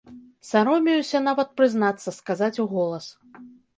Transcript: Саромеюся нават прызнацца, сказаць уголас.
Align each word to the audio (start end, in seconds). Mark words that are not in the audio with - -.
Саромеюся 0.51 1.21
нават 1.27 1.53
прызнацца, 1.61 2.17
сказаць 2.21 2.59
уголас. 2.65 3.05